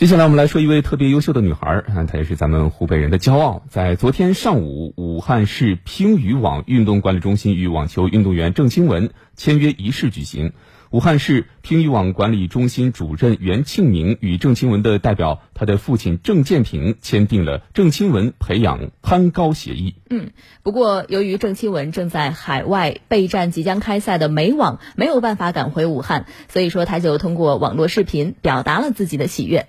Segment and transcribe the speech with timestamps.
[0.00, 3.62] 接下来我们来说一位特别优秀的女孩，啊，她也是咱们湖北人的骄傲。
[3.68, 10.54] 在昨天上午，武汉市乒羽网运动管理中心与网球运动员郑钦文签约仪式举行。
[10.88, 19.96] 武汉市乒羽网管理中心主任袁庆明与郑钦文的代表，他的父亲郑建平签订了郑钦文培养攀高协议。
[20.08, 20.30] 嗯，
[20.62, 29.66] 不过由于郑钦文正在海外备战即将开赛的美网，没有办法赶回武汉，所以说他就通过网络视频表达了自己的喜悦。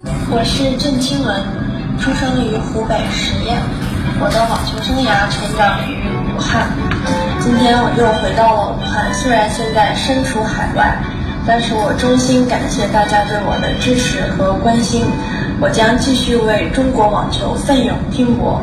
[0.00, 1.42] 我是郑钦文，
[1.98, 3.58] 出生于湖北十堰，
[4.20, 6.70] 我的网球生涯成长于武汉。
[7.40, 11.02] 今天我又回到了武汉，虽然现在身处海外，
[11.44, 15.02] 但是我衷心感谢大家对我的支持和关心。
[15.60, 18.62] 我将继续为中国网球奋勇拼搏。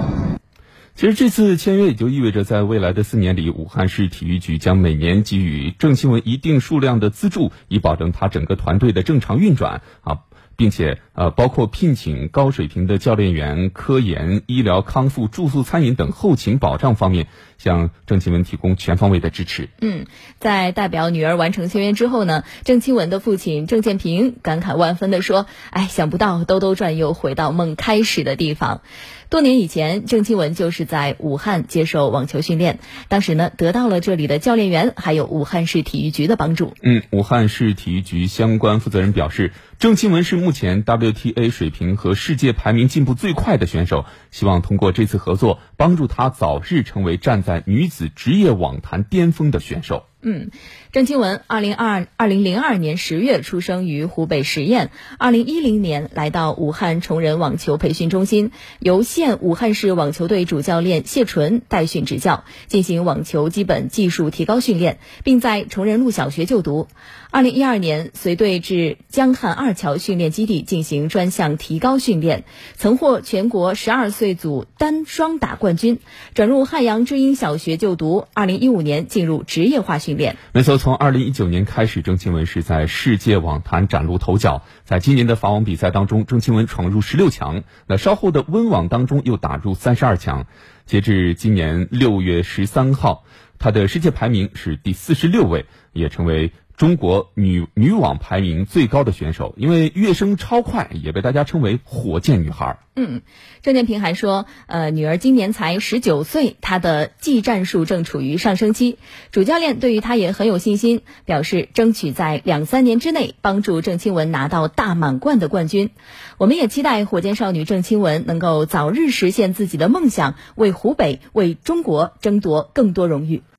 [0.95, 10.19] 其实这次签约也就意味着，在未来的四年里，武汉市体育局将每年给予郑钦文一定数量的资助，以保证他整个团队的正常运转啊。
[10.57, 19.67] 并且，呃，包括聘请高水平的教练员、科研、医疗、康复、住宿、餐饮等后勤保障方面，向郑钦文提供全方位的支持。
[19.81, 20.05] 嗯，
[20.39, 28.81] 在代表女儿完成签约之后呢，郑钦文的父亲郑建平感慨万分地说：“哎，想不到兜兜转又回到梦开始的地方。
[29.27, 32.79] 多年以前，郑钦文就是在武汉接受网球训练，
[33.09, 36.75] 当时呢，得到了这里的教练员还有武汉市体育局的帮助。
[36.81, 40.44] 嗯，武汉市体育局相关负责人表示，郑钦文是。
[40.45, 50.05] 目前 WTA 水平和世界排名进步最快的选手，希望通过这次合作，帮助她早日成为站在女子职业网坛巅峰的选手。
[50.27, 50.49] 嗯，
[50.91, 66.87] 郑钦文，二零二二零零二年十月出生于湖北十堰，二零一零年来到武汉崇仁网球培训中心，由现武汉市网球队主教练谢纯代训执教，进行网球基本技术提高训练，并在崇仁路小学就读。
[67.29, 72.45] 二零一二年随队至江汉二桥训练基地进行专项提高训练，
[72.75, 75.99] 曾获全国十二岁组单双打冠军，
[76.33, 78.25] 转入汉阳知音小学就读。
[78.33, 80.14] 二零一五年进入职业化训。
[80.53, 84.63] 没错，从二零一九年开始，郑钦文是在世界网坛崭露头角。
[84.83, 87.63] 在今年的法网比赛当中，郑钦文闯入十六强。
[87.87, 90.47] 那稍后的温网当中又打入三十二强。
[90.85, 93.23] 截至今年六月十三号，
[93.59, 96.51] 他的世界排名是第四十六位，也成为。
[96.77, 102.79] 中国女女网排名最高的选手，因为跃升超快，也被大家称为“火箭女孩”。
[102.97, 103.21] 嗯，
[103.61, 108.97] 郑建平还说，呃，女儿今年才十九岁，她的技战术正处于上升期。
[109.31, 115.89] 主教练对于她也很有信心，表示争取在两三年之内帮助郑钦文拿到大满贯的冠军。
[116.37, 123.43] 我们也期待火箭少女郑钦文能够早日实现自己的梦想，为湖北、为中国争夺更多荣誉。